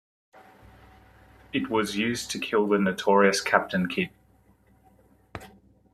[1.53, 4.09] It was used to kill the notorious Captain Kidd.